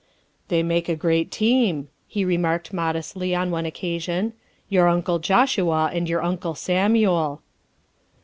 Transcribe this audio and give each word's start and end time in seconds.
"They 0.47 0.63
make 0.63 0.89
a 0.89 0.95
great 0.95 1.29
team," 1.29 1.87
he 2.07 2.25
remarked 2.25 2.73
modestly 2.73 3.35
on 3.35 3.51
one 3.51 3.67
occasion," 3.67 4.33
your 4.67 4.87
Uncle 4.87 5.19
Joshua 5.19 5.91
and 5.93 6.09
your 6.09 6.23
Uncle 6.23 6.55
Samuel." 6.55 7.43